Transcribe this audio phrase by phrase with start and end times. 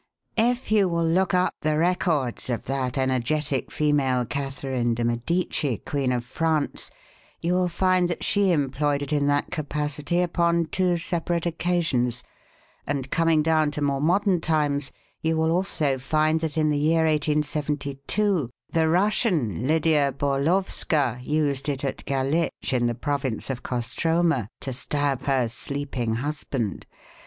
[0.39, 6.11] "If you will look up the records of that energetic female, Catherine de Medici, Queen
[6.11, 6.89] of France,
[7.39, 12.23] you will find that she employed it in that capacity upon two separate occasions;
[12.87, 14.91] and coming down to more modern times,
[15.21, 21.85] you will also find that in the year 1872 the Russian, Lydia Bolorfska, used it
[21.85, 26.87] at Galitch, in the province of Kostroma, to stab her sleeping husband.